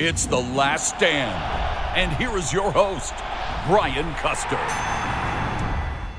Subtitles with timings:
[0.00, 1.34] It's the last stand.
[1.96, 3.14] And here is your host,
[3.66, 4.54] Brian Custer.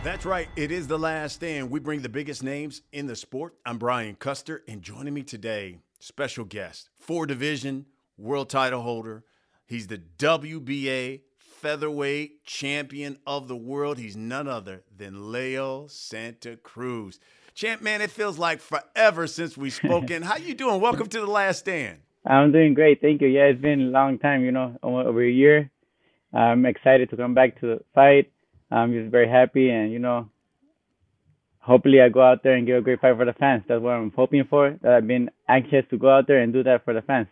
[0.03, 0.49] That's right.
[0.57, 1.71] It is the last stand.
[1.71, 3.53] We bring the biggest names in the sport.
[3.65, 7.85] I'm Brian Custer, and joining me today, special guest, four division
[8.17, 9.23] world title holder.
[9.65, 13.97] He's the WBA featherweight champion of the world.
[13.97, 17.21] He's none other than Leo Santa Cruz.
[17.53, 20.21] Champ, man, it feels like forever since we've spoken.
[20.21, 20.81] How you doing?
[20.81, 21.99] Welcome to the last stand.
[22.25, 23.27] I'm doing great, thank you.
[23.27, 25.71] Yeah, it's been a long time, you know, over a year.
[26.33, 28.31] I'm excited to come back to the fight.
[28.71, 30.29] I'm just very happy, and you know,
[31.59, 33.63] hopefully I go out there and give a great fight for the fans.
[33.67, 34.77] That's what I'm hoping for.
[34.81, 37.27] That I've been anxious to go out there and do that for the fans.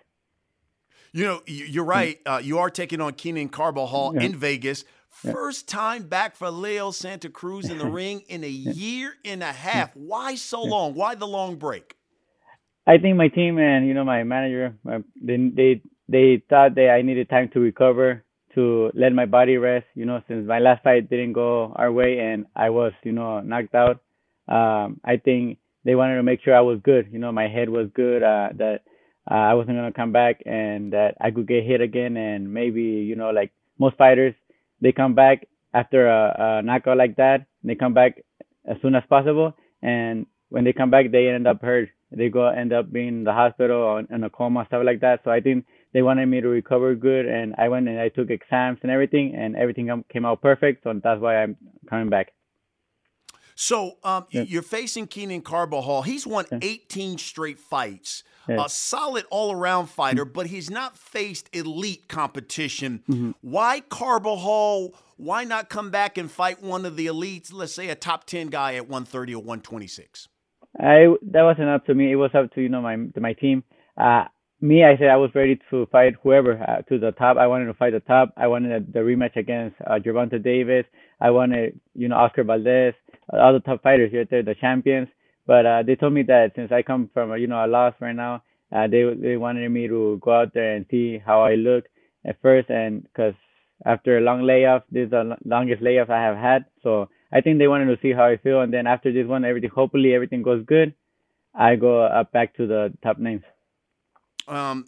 [1.11, 2.19] You know, you're right.
[2.25, 4.21] Uh, you are taking on Keenan Carbajal yeah.
[4.21, 4.83] in Vegas.
[5.09, 9.51] First time back for Leo Santa Cruz in the ring in a year and a
[9.51, 9.95] half.
[9.95, 10.93] Why so long?
[10.93, 11.96] Why the long break?
[12.87, 16.89] I think my team and you know my manager, my, they they they thought that
[16.89, 18.23] I needed time to recover,
[18.55, 19.85] to let my body rest.
[19.93, 23.41] You know, since my last fight didn't go our way and I was you know
[23.41, 23.99] knocked out.
[24.47, 27.09] Um, I think they wanted to make sure I was good.
[27.11, 28.23] You know, my head was good.
[28.23, 28.79] Uh, that
[29.29, 32.81] uh, I wasn't gonna come back and that I could get hit again and maybe
[32.81, 34.33] you know like most fighters,
[34.79, 37.47] they come back after a, a knockout like that.
[37.65, 38.23] They come back
[38.65, 42.47] as soon as possible and when they come back they end up hurt they go
[42.47, 45.39] end up being in the hospital or in a coma stuff like that so i
[45.39, 48.91] think they wanted me to recover good and i went and i took exams and
[48.91, 51.55] everything and everything came out perfect so that's why i'm
[51.89, 52.31] coming back
[53.57, 54.43] so um, yeah.
[54.43, 56.03] you're facing Keenan Carbajal.
[56.03, 58.23] He's won 18 straight fights.
[58.47, 58.63] Yeah.
[58.63, 60.33] A solid all-around fighter, mm-hmm.
[60.33, 63.03] but he's not faced elite competition.
[63.09, 63.31] Mm-hmm.
[63.41, 64.93] Why Carbajal?
[65.17, 67.51] Why not come back and fight one of the elites?
[67.51, 70.29] Let's say a top 10 guy at 130 or 126.
[70.79, 72.11] I that wasn't up to me.
[72.11, 73.63] It was up to you know my my team.
[73.97, 74.25] Uh,
[74.61, 77.37] me, I said I was ready to fight whoever uh, to the top.
[77.37, 78.33] I wanted to fight the top.
[78.37, 80.85] I wanted the rematch against uh, Gervonta Davis.
[81.19, 82.93] I wanted you know Oscar Valdez,
[83.31, 85.07] all the top fighters right there, the champions.
[85.45, 87.93] But uh, they told me that since I come from a, you know a loss
[87.99, 88.43] right now,
[88.75, 91.85] uh, they they wanted me to go out there and see how I look
[92.25, 93.33] at first, and because
[93.85, 97.59] after a long layoff, this is the longest layoff I have had, so I think
[97.59, 100.43] they wanted to see how I feel, and then after this one, everything hopefully everything
[100.43, 100.93] goes good.
[101.53, 103.43] I go up back to the top names.
[104.47, 104.85] Um,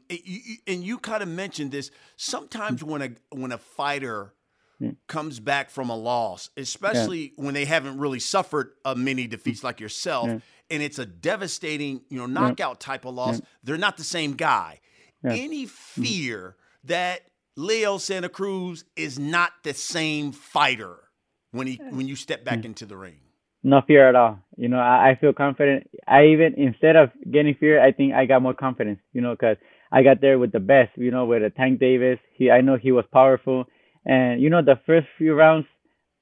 [0.67, 1.91] and you kind of mentioned this.
[2.15, 4.33] Sometimes when a when a fighter
[4.79, 4.91] yeah.
[5.07, 7.43] comes back from a loss, especially yeah.
[7.43, 10.39] when they haven't really suffered a many defeats like yourself, yeah.
[10.69, 14.79] and it's a devastating, you know, knockout type of loss, they're not the same guy.
[15.25, 16.03] Any mm-hmm.
[16.03, 17.23] fear that
[17.57, 21.08] Leo Santa Cruz is not the same fighter?
[21.51, 23.17] When he when you step back into the ring?
[23.63, 24.39] No fear at all.
[24.55, 25.89] You know, I, I feel confident.
[26.07, 28.99] I even instead of getting fear, I think I got more confidence.
[29.13, 29.57] You know, because
[29.91, 30.91] I got there with the best.
[30.95, 32.19] You know, with a Tank Davis.
[32.33, 33.65] He, I know he was powerful,
[34.05, 35.65] and you know, the first few rounds,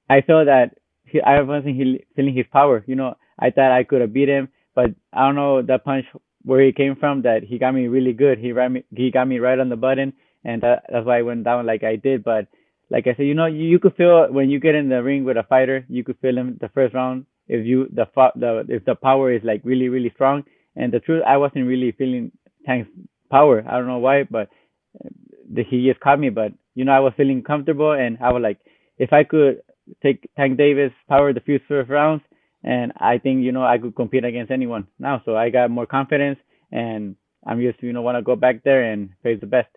[0.09, 1.77] I felt that he, I wasn't
[2.15, 2.83] feeling his power.
[2.87, 6.05] You know, I thought I could have beat him, but I don't know the punch
[6.43, 7.21] where he came from.
[7.21, 8.39] That he got me really good.
[8.39, 10.13] He ran me, he got me right on the button,
[10.43, 12.23] and that, that's why I went down like I did.
[12.23, 12.47] But
[12.89, 15.23] like I said, you know, you, you could feel when you get in the ring
[15.23, 18.05] with a fighter, you could feel him the first round if you the
[18.35, 20.43] the if the power is like really really strong.
[20.75, 22.31] And the truth, I wasn't really feeling
[22.65, 22.89] Tank's
[23.31, 23.63] power.
[23.67, 24.49] I don't know why, but
[25.51, 26.29] the, he just caught me.
[26.29, 28.59] But you know, I was feeling comfortable, and I was like,
[28.97, 29.61] if I could
[30.03, 32.21] take Tank Davis power the few first rounds,
[32.63, 35.21] and I think you know I could compete against anyone now.
[35.25, 36.39] So I got more confidence,
[36.71, 39.69] and I'm just you know want to go back there and face the best.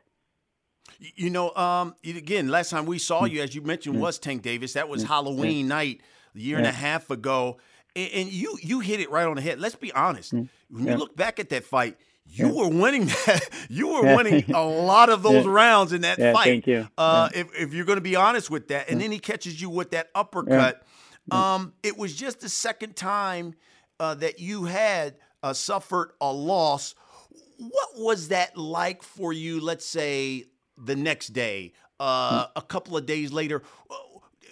[0.99, 4.75] You know, um, again, last time we saw you, as you mentioned, was Tank Davis.
[4.75, 6.01] That was Halloween night
[6.35, 7.59] a year and a half ago,
[7.97, 9.61] and, you you hit it right on the head.
[9.61, 10.33] Let's be honest.
[10.33, 11.97] When you look back at that fight,
[12.27, 13.49] you were winning that.
[13.69, 16.45] You were winning a lot of those rounds in that yeah, fight.
[16.45, 16.89] Thank you.
[16.99, 19.71] Uh, if, if you're going to be honest with that, and then he catches you
[19.71, 20.83] with that uppercut.
[21.31, 23.55] Um, it was just the second time
[24.01, 26.95] uh, that you had uh, suffered a loss.
[27.59, 29.61] What was that like for you?
[29.61, 30.47] Let's say
[30.83, 33.63] the next day, uh, a couple of days later.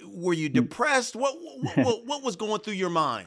[0.06, 1.16] Were you depressed?
[1.16, 1.34] What,
[1.76, 3.26] what what was going through your mind?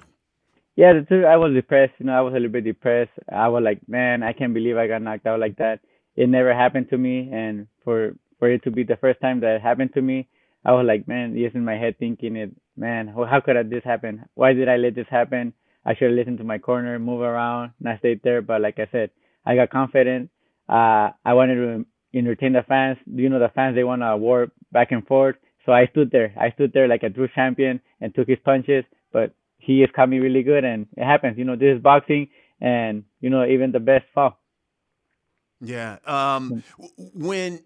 [0.76, 1.94] Yeah, the truth, I was depressed.
[2.00, 3.12] You know, I was a little bit depressed.
[3.32, 5.82] I was like, man, I can't believe I got knocked out like that.
[6.16, 9.56] It never happened to me, and for for it to be the first time that
[9.56, 10.28] it happened to me,
[10.66, 14.26] I was like, man, just in my head thinking it, man, how could this happen?
[14.36, 15.54] Why did I let this happen?
[15.86, 18.42] I should have listened to my corner, move around, not stayed there.
[18.42, 19.12] But like I said,
[19.46, 20.30] I got confident.
[20.70, 22.98] Uh, I wanted to entertain the fans.
[23.06, 25.36] Do you know, the fans they want to war back and forth.
[25.66, 26.34] So I stood there.
[26.40, 28.84] I stood there like a true champion and took his punches.
[29.14, 31.38] But he is coming really good, and it happens.
[31.38, 32.30] You know, this is boxing,
[32.60, 34.40] and you know, even the best fall.
[35.62, 35.98] Yeah.
[36.06, 36.64] Um,
[36.98, 37.60] when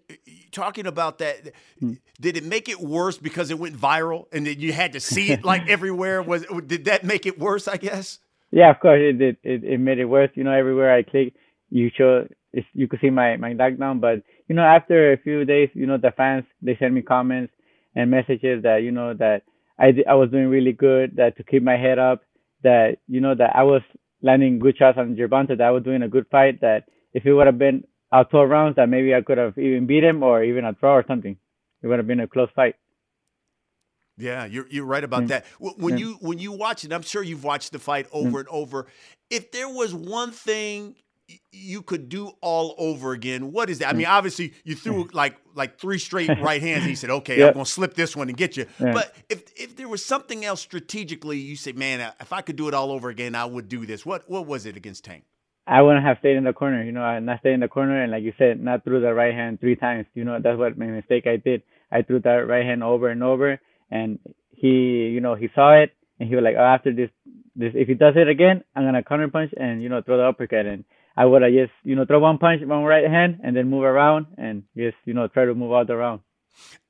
[0.52, 1.94] talking about that, hmm.
[2.20, 5.32] did it make it worse because it went viral and that you had to see
[5.32, 6.22] it like everywhere?
[6.22, 7.66] Was did that make it worse?
[7.66, 8.18] I guess.
[8.50, 9.36] Yeah, of course it did.
[9.42, 10.30] It, it made it worse.
[10.34, 11.34] You know, everywhere I click,
[11.70, 12.28] you show
[12.74, 14.00] you could see my my knockdown.
[14.00, 17.52] But you know, after a few days, you know, the fans they send me comments
[17.94, 19.42] and messages that you know that
[19.78, 21.16] I I was doing really good.
[21.16, 22.22] That to keep my head up.
[22.62, 23.82] That you know that I was
[24.22, 25.58] landing good shots on Gervonta.
[25.58, 26.60] That I was doing a good fight.
[26.60, 29.86] That if it would have been out 12 rounds, that maybe I could have even
[29.86, 31.36] beat him or even a draw or something.
[31.82, 32.76] It would have been a close fight.
[34.18, 35.28] Yeah, you're you're right about mm.
[35.28, 35.44] that.
[35.58, 36.06] When yeah.
[36.06, 38.40] you when you watch it, I'm sure you've watched the fight over mm.
[38.40, 38.86] and over.
[39.28, 40.96] If there was one thing
[41.50, 43.88] you could do all over again, what is that?
[43.88, 43.98] I mm.
[43.98, 46.82] mean, obviously you threw like like three straight right hands.
[46.82, 47.48] And he said, "Okay, yep.
[47.48, 48.92] I'm gonna slip this one and get you." Yeah.
[48.92, 52.68] But if if there was something else strategically, you say, "Man, if I could do
[52.68, 55.24] it all over again, I would do this." What what was it against Tank?
[55.66, 58.00] I wouldn't have stayed in the corner, you know, I not stay in the corner
[58.00, 60.06] and like you said, not threw the right hand three times.
[60.14, 61.62] You know, that's what my mistake I did.
[61.90, 64.20] I threw that right hand over and over and
[64.50, 65.90] he, you know, he saw it
[66.20, 67.10] and he was like, Oh, after this
[67.56, 70.28] this if he does it again, I'm gonna counter punch and, you know, throw the
[70.28, 70.84] uppercut and
[71.16, 73.84] I would have just, you know, throw one punch, one right hand and then move
[73.84, 76.20] around and just, you know, try to move out the round.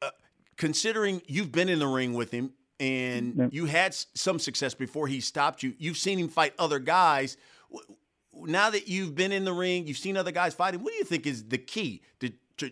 [0.02, 0.10] Uh,
[0.56, 3.48] considering you've been in the ring with him and yeah.
[3.52, 7.36] you had some success before he stopped you, you've seen him fight other guys
[8.44, 10.82] now that you've been in the ring, you've seen other guys fighting.
[10.82, 12.70] What do you think is the key to, to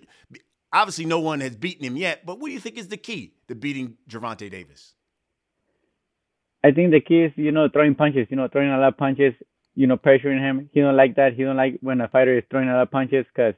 [0.73, 3.35] obviously no one has beaten him yet, but what do you think is the key
[3.49, 4.95] to beating Gervonta Davis?
[6.63, 8.27] I think the key is you know throwing punches.
[8.31, 9.35] You know throwing a lot of punches.
[9.75, 10.71] You know pressuring him.
[10.73, 11.35] He don't like that.
[11.35, 13.55] He don't like when a fighter is throwing a lot of punches because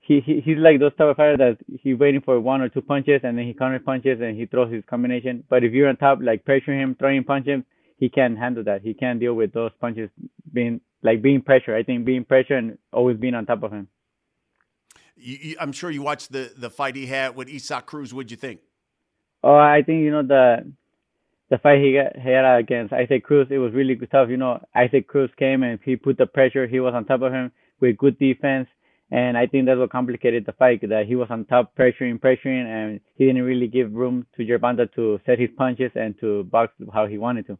[0.00, 2.82] he, he he's like those type of fighter that he's waiting for one or two
[2.82, 5.44] punches and then he counter punches and he throws his combination.
[5.48, 7.62] But if you're on top, like pressuring him, throwing punches,
[7.98, 8.82] he can't handle that.
[8.82, 10.10] He can't deal with those punches
[10.52, 11.74] being like being pressure.
[11.74, 13.88] I think being pressure and always being on top of him.
[15.16, 18.12] You, you, I'm sure you watched the the fight he had with Isaac Cruz.
[18.12, 18.60] What'd you think?
[19.42, 20.72] Oh, I think you know the
[21.50, 23.46] the fight he got he had against Isaac Cruz.
[23.50, 24.28] It was really tough.
[24.28, 26.66] You know, Isaac Cruz came and he put the pressure.
[26.66, 28.68] He was on top of him with good defense.
[29.10, 32.66] And I think that's what complicated the fight, that he was on top, pressuring, pressuring,
[32.66, 36.72] and he didn't really give room to Gervonta to set his punches and to box
[36.92, 37.58] how he wanted to.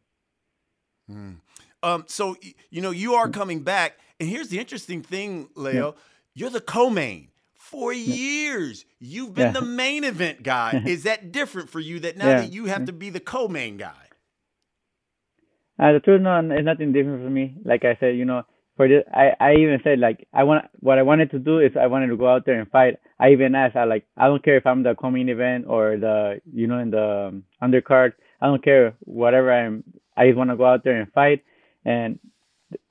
[1.08, 1.36] Mm.
[1.84, 2.36] Um, so
[2.70, 5.94] you know you are coming back, and here's the interesting thing, Leo.
[5.94, 6.00] Yeah.
[6.34, 7.28] You're the co-main.
[7.70, 9.60] For years, you've been yeah.
[9.60, 10.80] the main event guy.
[10.86, 11.98] Is that different for you?
[11.98, 12.40] That now yeah.
[12.42, 14.06] that you have to be the co-main guy.
[15.76, 17.56] Uh, the truth, no, it's nothing different for me.
[17.64, 18.44] Like I said, you know,
[18.76, 21.72] for this, I, I even said like I want what I wanted to do is
[21.78, 23.00] I wanted to go out there and fight.
[23.18, 26.40] I even asked, I like I don't care if I'm the co-main event or the
[26.52, 28.12] you know in the um, undercard.
[28.40, 29.82] I don't care whatever I'm.
[30.16, 31.42] I just want to go out there and fight
[31.84, 32.20] and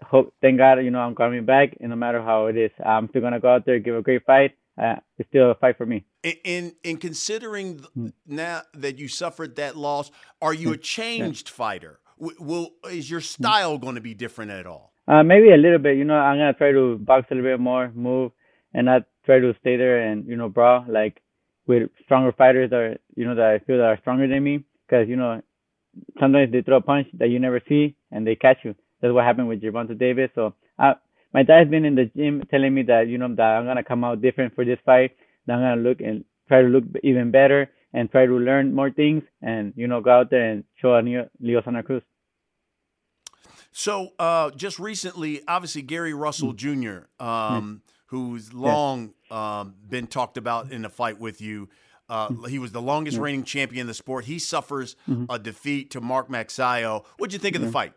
[0.02, 3.10] hope thank God you know I'm coming back and no matter how it is I'm
[3.10, 5.86] still gonna go out there give a great fight uh, it's still a fight for
[5.86, 6.06] me.
[6.44, 8.14] In in considering mm.
[8.28, 11.56] now that you suffered that loss are you a changed yeah.
[11.56, 14.94] fighter will is your style going to be different at all?
[15.08, 17.60] Uh, maybe a little bit you know I'm gonna try to box a little bit
[17.60, 18.32] more move
[18.74, 20.86] and not try to stay there and you know brawl.
[20.88, 21.22] Like
[21.68, 25.08] with stronger fighters that you know that I feel that are stronger than me because
[25.08, 25.42] you know
[26.20, 28.76] sometimes they throw a punch that you never see and they catch you.
[29.02, 30.30] That's what happened with Gervonta Davis.
[30.36, 30.94] So uh,
[31.36, 34.06] my dad's been in the gym telling me that you know that I'm gonna come
[34.06, 35.12] out different for this fight.
[35.46, 38.90] That I'm gonna look and try to look even better and try to learn more
[38.90, 42.04] things and you know go out there and show a new Leo Santa Cruz.
[43.74, 46.56] So uh, just recently, obviously Gary Russell mm.
[46.56, 47.80] Jr., um, mm.
[48.06, 51.68] who's long um, been talked about in a fight with you.
[52.08, 52.48] Uh, mm.
[52.48, 54.24] he was the longest reigning champion in the sport.
[54.24, 55.26] He suffers mm-hmm.
[55.30, 57.04] a defeat to Mark Magsayo.
[57.18, 57.92] What'd you think of the fight?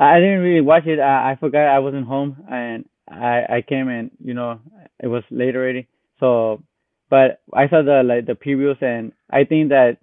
[0.00, 0.98] I didn't really watch it.
[0.98, 4.60] I, I forgot I wasn't home, and I I came and you know
[4.98, 5.88] it was late already.
[6.18, 6.62] So,
[7.10, 9.98] but I saw the like the previews and I think that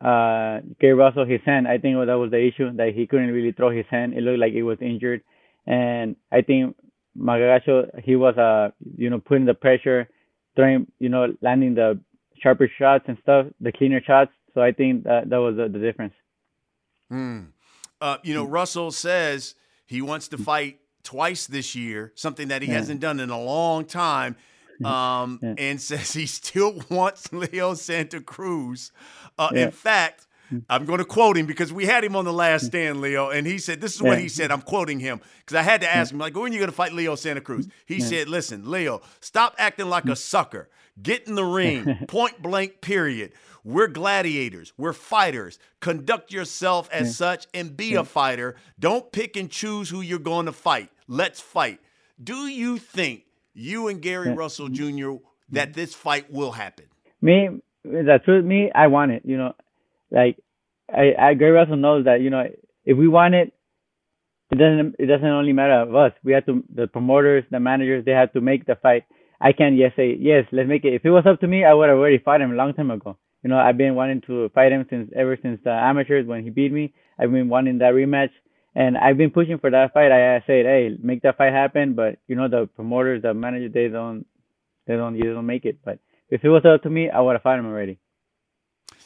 [0.00, 3.52] uh Gary Russell his hand I think that was the issue that he couldn't really
[3.52, 4.14] throw his hand.
[4.14, 5.22] It looked like it was injured,
[5.66, 6.74] and I think
[7.16, 10.08] Magacho he was uh you know putting the pressure,
[10.56, 12.00] throwing you know landing the
[12.42, 14.32] sharper shots and stuff, the cleaner shots.
[14.54, 16.14] So I think that that was the, the difference.
[17.12, 17.48] Mm.
[18.04, 18.52] Uh, you know, hmm.
[18.52, 19.54] Russell says
[19.86, 20.42] he wants to hmm.
[20.42, 22.74] fight twice this year, something that he yeah.
[22.74, 24.36] hasn't done in a long time.
[24.78, 24.84] Hmm.
[24.84, 25.54] Um, yeah.
[25.56, 28.92] and says he still wants Leo Santa Cruz.
[29.38, 29.64] Uh, yeah.
[29.64, 30.26] In fact,
[30.68, 33.46] I'm going to quote him because we had him on the last stand, Leo, and
[33.46, 34.50] he said, This is what he said.
[34.50, 36.76] I'm quoting him because I had to ask him, like, when are you going to
[36.76, 37.66] fight Leo Santa Cruz?
[37.86, 40.68] He said, Listen, Leo, stop acting like a sucker.
[41.02, 43.32] Get in the ring, point blank, period.
[43.64, 44.74] We're gladiators.
[44.76, 45.58] We're fighters.
[45.80, 47.12] Conduct yourself as yeah.
[47.12, 48.00] such and be yeah.
[48.00, 48.56] a fighter.
[48.78, 50.90] Don't pick and choose who you're going to fight.
[51.08, 51.80] Let's fight.
[52.22, 54.34] Do you think you and Gary yeah.
[54.36, 54.96] Russell mm-hmm.
[54.96, 55.04] Jr.
[55.06, 55.54] Mm-hmm.
[55.54, 56.84] that this fight will happen?
[57.22, 57.48] Me,
[57.82, 59.22] the truth, me, I want it.
[59.24, 59.54] You know,
[60.10, 60.38] like
[60.92, 62.44] I, I Gary Russell knows that you know
[62.84, 63.52] if we want it,
[64.50, 66.12] it doesn't it doesn't only matter of us.
[66.22, 69.04] We have to the promoters, the managers, they have to make the fight.
[69.40, 70.94] I can't just say yes, let's make it.
[70.94, 72.90] If it was up to me, I would have already fought him a long time
[72.90, 73.16] ago.
[73.44, 76.50] You know, I've been wanting to fight him since ever since the amateurs when he
[76.50, 76.94] beat me.
[77.18, 78.30] I've been wanting that rematch,
[78.74, 80.10] and I've been pushing for that fight.
[80.10, 83.72] I, I said, hey, make that fight happen, but you know, the promoters, the managers,
[83.74, 84.26] they don't,
[84.86, 85.78] they don't, they don't make it.
[85.84, 85.98] But
[86.30, 87.98] if it was up to me, I would have fought him already.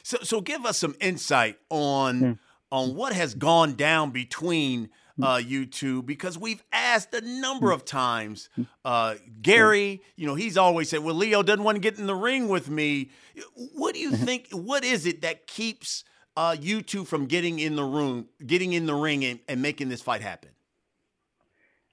[0.05, 2.39] So, so give us some insight on mm.
[2.71, 4.89] on what has gone down between
[5.23, 8.49] uh, you two because we've asked a number of times.
[8.85, 12.15] Uh, Gary, you know, he's always said, "Well, Leo doesn't want to get in the
[12.15, 13.11] ring with me."
[13.75, 14.49] What do you think?
[14.53, 16.05] What is it that keeps
[16.37, 19.89] uh, you two from getting in the room, getting in the ring, and, and making
[19.89, 20.51] this fight happen?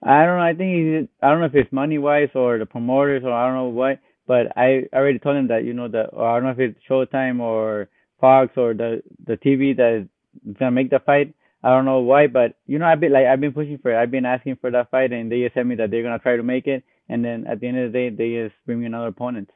[0.03, 0.43] I don't know.
[0.43, 3.55] I think I don't know if it's money wise or the promoters or I don't
[3.55, 3.99] know what.
[4.27, 6.79] But I already told him that you know that or I don't know if it's
[6.89, 7.89] Showtime or
[8.19, 11.33] Fox or the the TV that is gonna make the fight.
[11.65, 13.99] I don't know why, but you know, I've been like I've been pushing for it.
[13.99, 16.37] I've been asking for that fight, and they just tell me that they're gonna try
[16.37, 18.85] to make it, and then at the end of the day, they just bring me
[18.85, 19.49] another opponent.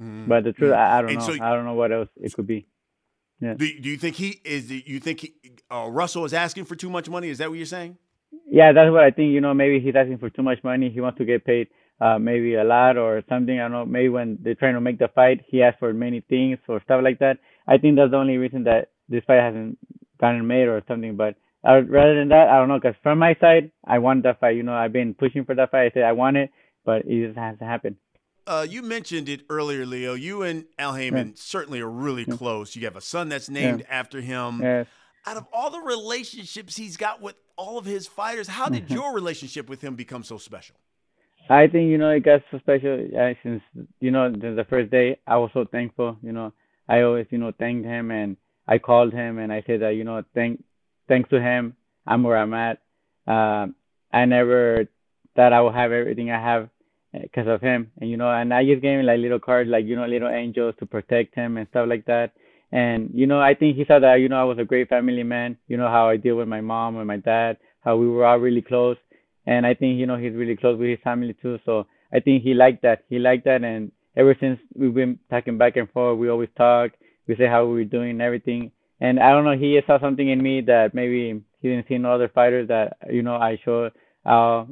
[0.00, 0.28] Mm-hmm.
[0.28, 1.26] But the truth, I, I don't and know.
[1.26, 2.68] So, I don't know what else it could be.
[3.40, 3.54] Yeah.
[3.54, 4.68] Do, do you think he is?
[4.68, 5.34] Do you think he,
[5.68, 7.28] uh, Russell is asking for too much money?
[7.28, 7.98] Is that what you're saying?
[8.48, 9.32] Yeah, that's what I think.
[9.32, 10.90] You know, maybe he's asking for too much money.
[10.90, 11.66] He wants to get paid,
[12.00, 13.58] uh, maybe a lot or something.
[13.58, 13.84] I don't know.
[13.84, 17.00] Maybe when they're trying to make the fight, he asks for many things or stuff
[17.02, 17.38] like that.
[17.66, 19.76] I think that's the only reason that this fight hasn't
[20.18, 21.16] gotten made or something.
[21.16, 22.80] But uh, rather than that, I don't know.
[22.80, 24.56] Cause from my side, I want that fight.
[24.56, 25.86] You know, I've been pushing for that fight.
[25.86, 26.50] I said I want it,
[26.84, 27.96] but it just has to happen.
[28.46, 30.14] Uh, you mentioned it earlier, Leo.
[30.14, 31.32] You and Al Haymon yeah.
[31.36, 32.36] certainly are really yeah.
[32.36, 32.76] close.
[32.76, 33.86] You have a son that's named yeah.
[33.98, 34.60] after him.
[34.62, 34.86] Yes.
[35.26, 39.12] Out of all the relationships he's got with all of his fighters, how did your
[39.12, 40.76] relationship with him become so special?
[41.48, 43.62] I think you know it got so special uh, since
[44.00, 45.18] you know the, the first day.
[45.26, 46.16] I was so thankful.
[46.22, 46.52] You know,
[46.88, 48.36] I always you know thanked him and
[48.68, 50.62] I called him and I said that you know thank
[51.08, 52.78] thanks to him, I'm where I'm at.
[53.26, 53.68] Uh,
[54.12, 54.86] I never
[55.34, 56.68] thought I would have everything I have
[57.12, 57.90] because of him.
[58.00, 60.28] And you know, and I just gave him like little cards, like you know, little
[60.28, 62.32] angels to protect him and stuff like that.
[62.72, 65.22] And you know, I think he saw that you know I was a great family
[65.22, 65.56] man.
[65.68, 68.38] You know how I deal with my mom and my dad, how we were all
[68.38, 68.96] really close.
[69.46, 71.58] And I think you know he's really close with his family too.
[71.64, 73.04] So I think he liked that.
[73.08, 76.92] He liked that, and ever since we've been talking back and forth, we always talk.
[77.26, 78.70] We say how we're doing and everything.
[79.00, 82.04] And I don't know, he saw something in me that maybe he didn't see in
[82.04, 83.90] other fighters that you know I show
[84.24, 84.64] uh,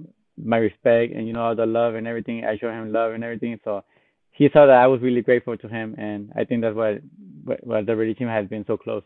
[0.42, 2.44] my respect and you know all the love and everything.
[2.44, 3.58] I show him love and everything.
[3.64, 3.84] So
[4.30, 7.00] he saw that I was really grateful to him, and I think that's why
[7.44, 9.02] why the really team has been so close.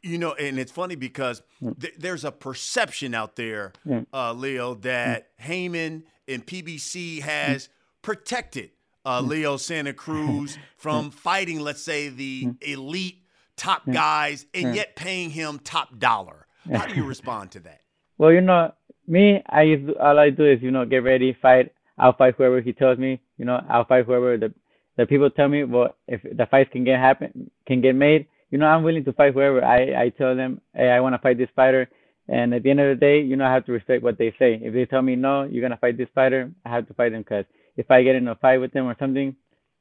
[0.00, 1.78] You know, and it's funny because mm.
[1.80, 4.06] th- there's a perception out there, mm.
[4.12, 5.44] uh, Leo, that mm.
[5.44, 7.68] Haymon and PBC has
[8.00, 8.70] protected
[9.04, 13.22] uh, Leo Santa Cruz from fighting, let's say, the elite
[13.56, 16.46] top guys and yet paying him top dollar.
[16.72, 17.80] How do you respond to that?
[18.18, 18.72] Well, you know,
[19.08, 21.72] me, I all I do is you know get ready, fight.
[21.98, 23.20] I'll fight whoever he tells me.
[23.36, 24.54] You know, I'll fight whoever the
[24.96, 25.64] the people tell me.
[25.64, 28.28] Well, if the fights can get happen, can get made.
[28.50, 29.64] You know, I'm willing to fight whoever.
[29.64, 31.88] I I tell them, hey, I want to fight this fighter.
[32.28, 34.30] And at the end of the day, you know, I have to respect what they
[34.38, 34.60] say.
[34.62, 37.22] If they tell me no, you're gonna fight this fighter, I have to fight them
[37.22, 39.36] because if I get in a fight with them or something,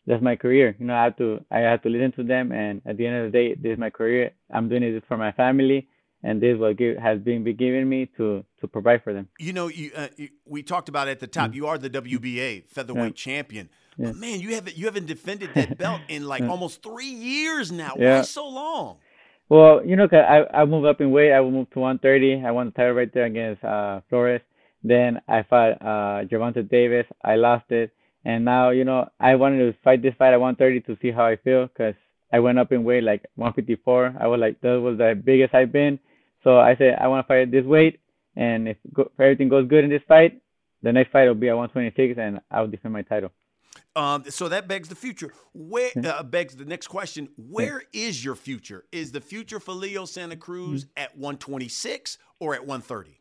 [0.08, 0.76] that's my career.
[0.80, 3.18] You know, I have to I have to listen to them, and at the end
[3.18, 4.32] of the day, this is my career.
[4.52, 5.88] I'm doing it for my family,
[6.24, 9.28] and this is what give, has been given me to to provide for them.
[9.40, 11.50] You know, you, uh, you we talked about at the top.
[11.50, 11.56] Mm-hmm.
[11.56, 13.34] You are the WBA featherweight yeah.
[13.34, 13.70] champion.
[13.98, 14.08] Yeah.
[14.08, 17.96] But man, you haven't you haven't defended that belt in like almost three years now.
[17.98, 18.18] Yeah.
[18.18, 18.98] Why so long?
[19.50, 21.34] Well, you know, I I moved up in weight.
[21.34, 22.46] I moved to 130.
[22.46, 24.42] I won the title right there against uh, Flores.
[24.84, 27.06] Then I fought uh, Gervonta Davis.
[27.24, 27.92] I lost it,
[28.26, 31.26] and now you know I wanted to fight this fight at 130 to see how
[31.26, 31.96] I feel because
[32.34, 34.16] I went up in weight like 154.
[34.20, 36.00] I was like that was the biggest I've been.
[36.44, 38.00] So I said I want to fight at this weight,
[38.36, 40.42] and if, go, if everything goes good in this fight,
[40.82, 43.32] the next fight will be at 126, and I'll defend my title.
[43.96, 45.32] Um, so that begs the future.
[45.54, 47.30] Where uh, begs the next question?
[47.38, 48.86] Where is your future?
[48.92, 51.04] Is the future for Leo Santa Cruz Mm-hmm.
[51.04, 53.21] at 126 or at 130?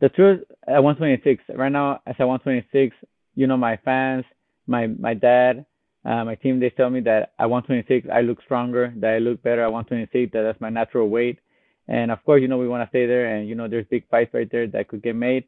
[0.00, 2.00] The truth at 126 right now.
[2.06, 2.96] As at 126,
[3.34, 4.24] you know my fans,
[4.66, 5.66] my my dad,
[6.04, 6.60] uh, my team.
[6.60, 10.32] They tell me that at 126 I look stronger, that I look better at 126.
[10.32, 11.40] That that's my natural weight,
[11.88, 14.08] and of course you know we want to stay there, and you know there's big
[14.08, 15.44] fights right there that could get made.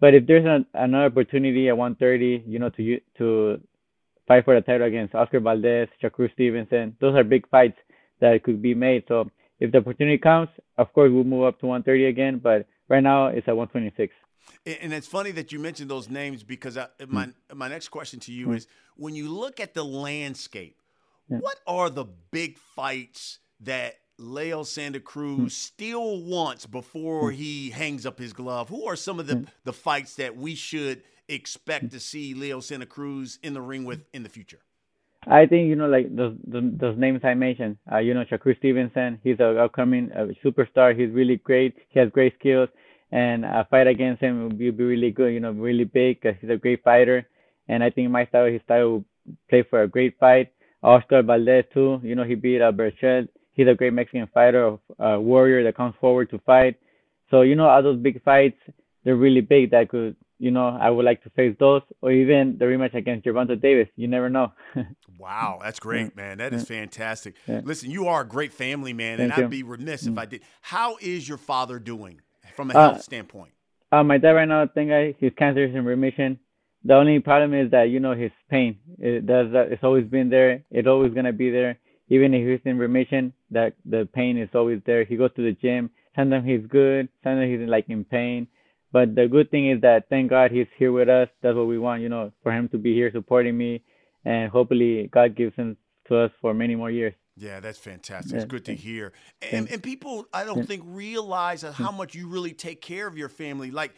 [0.00, 3.60] But if there's an, another opportunity at 130, you know to to
[4.26, 7.76] fight for the title against Oscar Valdez, Shakur Stevenson, those are big fights
[8.20, 9.04] that could be made.
[9.06, 9.30] So
[9.60, 12.40] if the opportunity comes, of course we'll move up to 130 again.
[12.42, 14.14] But right now it's at 126.
[14.66, 17.14] And- And it's funny that you mentioned those names because I, hmm.
[17.14, 18.54] my my next question to you hmm.
[18.54, 20.76] is: when you look at the landscape,
[21.28, 25.46] what are the big fights that Leo Santa Cruz hmm.
[25.48, 28.68] still wants before he hangs up his glove?
[28.68, 32.86] Who are some of the the fights that we should expect to see Leo Santa
[32.86, 34.60] Cruz in the ring with in the future?
[35.26, 37.76] I think you know like those those, those names I mentioned.
[37.90, 40.98] Uh, you know Shakur Stevenson, he's a upcoming uh, superstar.
[40.98, 41.74] He's really great.
[41.90, 42.68] He has great skills,
[43.12, 45.32] and a fight against him would be, be really good.
[45.32, 47.28] You know, really big because he's a great fighter.
[47.68, 49.04] And I think my style, his style, will
[49.48, 50.52] play for a great fight.
[50.82, 52.00] Oscar Valdez too.
[52.02, 53.28] You know, he beat uh, Berchelt.
[53.52, 56.76] He's a great Mexican fighter, a warrior that comes forward to fight.
[57.30, 58.58] So you know, all those big fights,
[59.04, 59.70] they're really big.
[59.70, 63.26] That could, you know, I would like to face those, or even the rematch against
[63.26, 63.88] Gervonta Davis.
[63.96, 64.52] You never know.
[65.18, 66.38] Wow, that's great, man.
[66.38, 67.36] That is fantastic.
[67.46, 67.60] Yeah.
[67.62, 69.44] Listen, you are a great family man, and Thank you.
[69.44, 70.42] I'd be remiss if I did.
[70.62, 72.20] How is your father doing
[72.54, 73.52] from a Uh, health standpoint?
[73.90, 76.38] Uh, my dad right now, thank God, his cancer is in remission.
[76.84, 78.78] The only problem is that you know his pain.
[78.98, 79.52] It does.
[79.52, 80.64] that It's always been there.
[80.70, 81.78] It's always gonna be there.
[82.08, 85.04] Even if he's in remission, that the pain is always there.
[85.04, 85.90] He goes to the gym.
[86.16, 87.08] Sometimes he's good.
[87.22, 88.48] Sometimes he's like in pain.
[88.92, 91.28] But the good thing is that thank God he's here with us.
[91.40, 92.02] That's what we want.
[92.02, 93.82] You know, for him to be here supporting me,
[94.24, 95.76] and hopefully God gives him
[96.08, 97.14] to us for many more years.
[97.36, 98.34] Yeah, that's fantastic.
[98.34, 99.12] It's good to hear.
[99.50, 103.30] And, and people, I don't think, realize how much you really take care of your
[103.30, 103.70] family.
[103.70, 103.94] Like,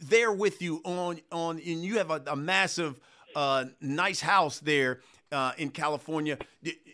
[0.00, 3.00] they're with you on on, and you have a, a massive,
[3.36, 5.00] uh, nice house there
[5.30, 6.38] uh, in California.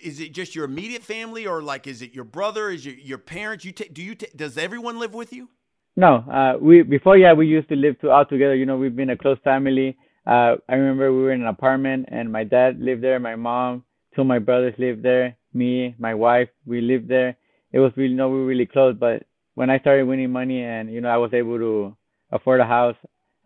[0.02, 2.70] Is it just your immediate family, or like, is it your brother?
[2.70, 3.64] Is your your parents?
[3.64, 3.94] You take?
[3.94, 4.14] Do you?
[4.14, 5.48] ta- does everyone live with you?
[5.96, 8.54] No, uh, we before yeah we used to live to, all together.
[8.54, 9.96] You know, we've been a close family.
[10.26, 13.84] Uh, I remember we were in an apartment and my dad lived there, my mom,
[14.14, 17.36] two my brothers lived there, me, my wife, we lived there.
[17.72, 18.94] It was really no, we were really close.
[18.98, 19.24] But
[19.54, 21.96] when I started winning money and you know I was able to
[22.30, 22.96] afford a house,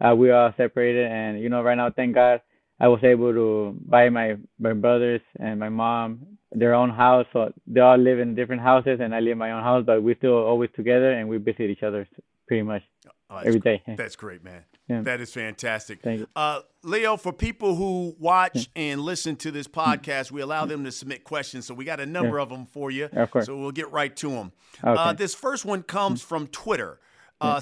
[0.01, 1.07] uh, we all separated.
[1.11, 2.41] And you know right now, thank God,
[2.81, 7.27] I was able to buy my my brothers and my mom their own house.
[7.33, 10.03] So they all live in different houses and I live in my own house, but
[10.03, 12.09] we're still always together and we visit each other
[12.47, 12.83] pretty much
[13.31, 13.85] Oh, every great.
[13.85, 13.95] day.
[13.97, 14.63] That's great, man.
[14.89, 15.03] Yeah.
[15.03, 16.01] That is fantastic.
[16.01, 16.27] Thank you.
[16.35, 20.93] Uh, Leo, for people who watch and listen to this podcast, we allow them to
[20.93, 21.67] submit questions.
[21.67, 23.09] So we got a number of them for you.
[23.13, 23.47] Of course.
[23.47, 24.53] So we'll get right to them.
[24.83, 24.99] Okay.
[24.99, 27.01] Uh, this first one comes from Twitter.
[27.41, 27.61] Uh,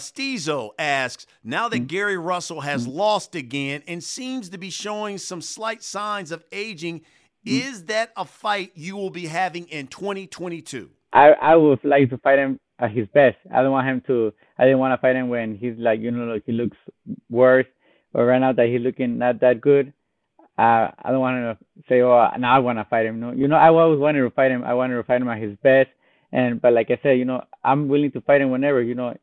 [0.78, 5.82] asks, now that Gary Russell has lost again and seems to be showing some slight
[5.82, 7.02] signs of aging,
[7.44, 10.90] is that a fight you will be having in 2022?
[11.12, 13.36] I I would like to fight him at his best.
[13.54, 14.32] I don't want him to.
[14.58, 16.76] I didn't want to fight him when he's like you know like he looks
[17.30, 17.66] worse
[18.14, 19.92] or right now that he's looking not that good.
[20.58, 23.20] Uh, I don't want to say oh now I want to fight him.
[23.20, 24.64] No, you know I always wanted to fight him.
[24.64, 25.90] I wanted to fight him at his best.
[26.32, 28.82] And but like I said, you know I'm willing to fight him whenever.
[28.82, 29.16] You know,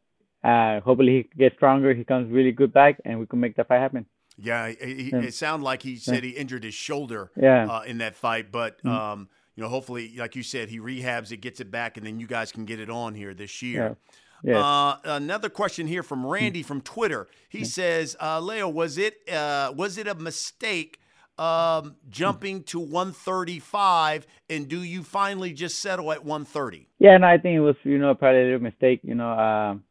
[0.43, 1.93] uh, hopefully he gets stronger.
[1.93, 4.05] He comes really good back, and we can make the fight happen.
[4.37, 7.63] Yeah, he, he- it sounded like he said he injured his shoulder Yeah.
[7.65, 7.69] Mm-hmm.
[7.69, 11.37] uh, in that fight, but um, you know, hopefully, like you said, he rehabs it,
[11.37, 13.97] gets it back, and then you guys can get it on here this year.
[14.43, 14.57] Yes.
[14.57, 17.27] Uh, another question here from Randy from Twitter.
[17.47, 20.99] He says, uh, "Leo, was it uh, was it a mistake
[21.37, 27.37] um, jumping to 135, and do you finally just settle at 130?" Yeah, no, I
[27.37, 28.99] think it was you know probably a little mistake.
[29.03, 29.83] You know, um,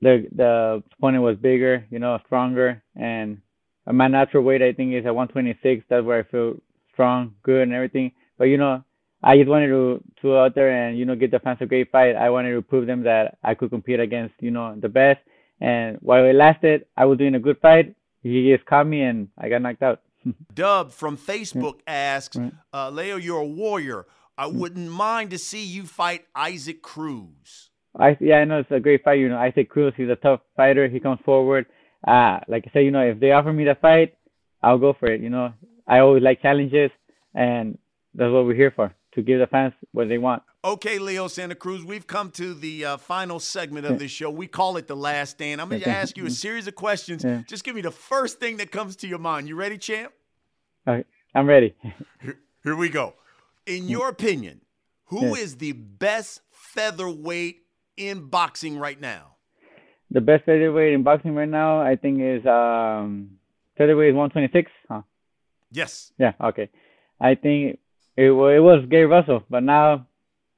[0.00, 3.42] the the opponent was bigger, you know, stronger, and
[3.84, 5.84] my natural weight I think is at 126.
[5.90, 6.54] That's where I feel
[6.94, 8.12] strong, good, and everything.
[8.38, 8.84] But you know,
[9.22, 11.66] I just wanted to to go out there and you know get the fans a
[11.66, 12.16] great fight.
[12.16, 15.20] I wanted to prove them that I could compete against you know the best.
[15.60, 17.94] And while it lasted, I was doing a good fight.
[18.22, 20.00] He just caught me and I got knocked out.
[20.54, 22.38] Dub from Facebook asks,
[22.72, 24.06] uh, Leo, you're a warrior.
[24.36, 27.70] I wouldn't mind to see you fight Isaac Cruz.
[27.96, 29.20] I yeah, I know it's a great fight.
[29.20, 30.88] You know, Isaac Cruz, he's a tough fighter.
[30.88, 31.66] He comes forward.
[32.06, 34.16] Uh, like I said, you know, if they offer me the fight,
[34.62, 35.20] I'll go for it.
[35.20, 35.52] You know,
[35.86, 36.90] I always like challenges,
[37.34, 37.78] and
[38.14, 40.42] that's what we're here for to give the fans what they want.
[40.64, 44.30] Okay, Leo Santa Cruz, we've come to the uh, final segment of this show.
[44.30, 45.60] We call it the last stand.
[45.60, 47.22] I'm going to ask you a series of questions.
[47.22, 47.42] Yeah.
[47.46, 49.48] Just give me the first thing that comes to your mind.
[49.48, 50.12] You ready, champ?
[51.34, 51.74] I'm ready.
[52.22, 53.14] here, here, we go.
[53.66, 54.62] In your opinion,
[55.06, 57.62] who is the best featherweight
[57.96, 59.36] in boxing right now?
[60.10, 63.38] The best featherweight in boxing right now, I think, is um,
[63.76, 64.70] featherweight is 126.
[64.88, 65.02] Huh?
[65.72, 66.12] Yes.
[66.18, 66.32] Yeah.
[66.40, 66.70] Okay.
[67.20, 67.78] I think
[68.16, 70.06] it, it was Gary Russell, but now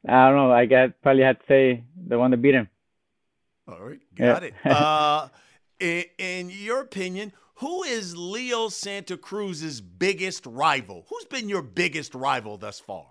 [0.09, 0.53] I don't know.
[0.53, 2.69] I got probably had to say the one that beat him.
[3.69, 4.49] All right, got yeah.
[4.49, 4.55] it.
[4.64, 5.29] Uh,
[5.81, 11.05] in, in, your opinion, who is Leo Santa Cruz's biggest rival?
[11.09, 13.07] Who's been your biggest rival thus far?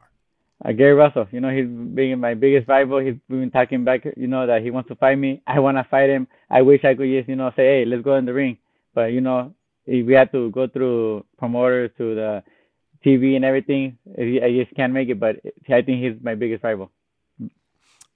[0.64, 1.28] Uh, Gary Russell.
[1.32, 3.00] You know, he's been my biggest rival.
[3.00, 4.06] He's been talking back.
[4.16, 5.42] You know that he wants to fight me.
[5.46, 6.28] I want to fight him.
[6.50, 8.58] I wish I could just, you know, say, hey, let's go in the ring.
[8.94, 9.54] But you know,
[9.86, 12.44] we had to go through promoters to the
[13.06, 13.98] TV and everything.
[14.18, 15.38] I just can't make it, but
[15.70, 16.92] I think he's my biggest rival.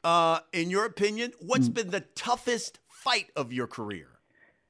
[0.03, 1.73] Uh, in your opinion, what's mm.
[1.73, 4.07] been the toughest fight of your career?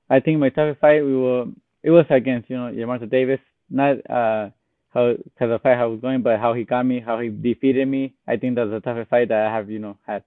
[0.09, 1.45] I think my toughest fight we were
[1.83, 3.39] it was against you know Gervonta Davis.
[3.69, 4.49] Not uh
[4.91, 7.29] how because of fight how it was going, but how he got me, how he
[7.29, 8.15] defeated me.
[8.27, 10.23] I think that's the toughest fight that I have you know had.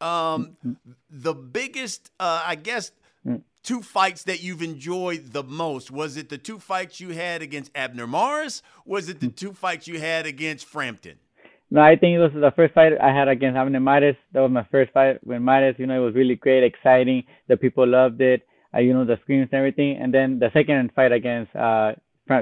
[0.00, 0.72] Um, mm-hmm.
[1.10, 2.92] the biggest, uh, I guess,
[3.26, 5.90] mm two fights that you've enjoyed the most?
[5.90, 8.62] Was it the two fights you had against Abner Mares?
[8.86, 11.18] Was it the two fights you had against Frampton?
[11.70, 14.16] No, I think it was the first fight I had against Abner Mares.
[14.32, 15.74] That was my first fight with Mares.
[15.76, 17.24] You know, it was really great, exciting.
[17.48, 18.46] The people loved it.
[18.74, 19.98] Uh, you know, the screams and everything.
[20.00, 21.92] And then the second fight against uh,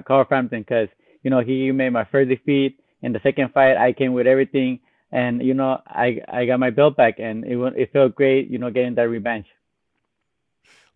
[0.07, 0.89] Carl Frampton, because
[1.25, 2.79] you know he made my first defeat.
[3.03, 4.79] In the second fight, I came with everything,
[5.11, 8.49] and you know, I I got my belt back, and it it felt great.
[8.49, 9.47] You know, getting that revenge.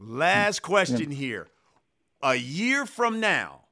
[0.01, 1.49] Last question here.
[2.23, 3.67] A year from now,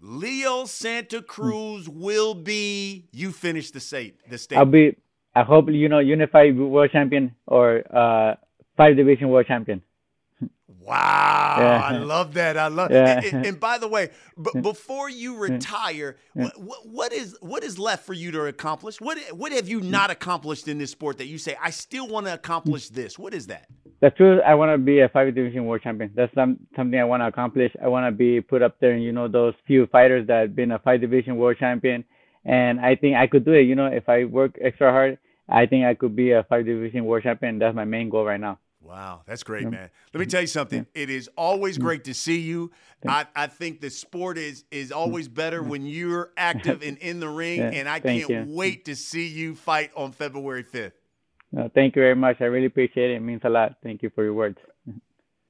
[0.00, 3.08] Leo Santa Cruz will be.
[3.12, 4.16] You finish the state.
[4.28, 4.56] The state.
[4.58, 4.96] I'll be.
[5.34, 8.34] I hope you know unified world champion or uh,
[8.76, 9.82] five division world champion.
[10.82, 11.82] Wow, yeah.
[11.82, 12.56] I love that.
[12.56, 12.90] I love.
[12.90, 13.20] Yeah.
[13.22, 18.06] And, and, by the way, b- before you retire, what, what is what is left
[18.06, 19.00] for you to accomplish?
[19.00, 19.90] What what have you mm.
[19.90, 22.36] not accomplished in this sport that you say I still want to mm.
[22.36, 23.18] accomplish this?
[23.18, 23.66] What is that?
[24.00, 26.10] The truth, I want to be a five division world champion.
[26.14, 27.72] That's some something I want to accomplish.
[27.82, 30.56] I want to be put up there, and you know those few fighters that have
[30.56, 32.04] been a five division world champion,
[32.46, 33.62] and I think I could do it.
[33.62, 37.04] You know, if I work extra hard, I think I could be a five division
[37.04, 37.58] world champion.
[37.58, 38.58] That's my main goal right now.
[38.82, 39.70] Wow, that's great, yeah.
[39.70, 39.90] man.
[40.14, 40.86] Let me tell you something.
[40.94, 41.02] Yeah.
[41.02, 41.82] It is always mm.
[41.82, 42.70] great to see you.
[43.06, 45.34] I, I think the sport is is always mm.
[45.34, 47.70] better when you're active and in the ring, yeah.
[47.70, 48.44] and I can't you.
[48.48, 50.92] wait to see you fight on February 5th.
[51.52, 52.40] No, thank you very much.
[52.40, 53.16] I really appreciate it.
[53.16, 53.76] It means a lot.
[53.82, 54.58] Thank you for your words.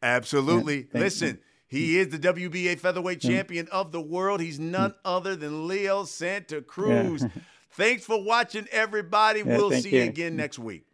[0.03, 0.89] Absolutely.
[0.93, 1.39] Listen,
[1.69, 4.41] he is the WBA featherweight champion of the world.
[4.41, 4.71] He's mm.
[4.71, 7.25] none other than Leo Santa Cruz.
[7.73, 9.45] Thanks for watching, everybody.
[9.45, 10.85] we'll see you again next week.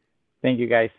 [0.42, 0.90] Thank you, guys.